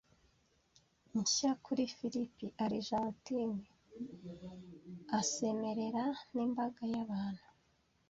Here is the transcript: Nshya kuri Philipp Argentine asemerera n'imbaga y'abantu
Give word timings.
Nshya 1.19 1.51
kuri 1.65 1.83
Philipp 1.95 2.35
Argentine 2.65 3.59
asemerera 5.19 6.05
n'imbaga 6.33 6.81
y'abantu 6.93 7.45